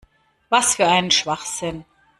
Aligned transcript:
Was 0.49 0.73
für 0.77 0.87
ein 0.87 1.11
Schwachsinn! 1.11 1.85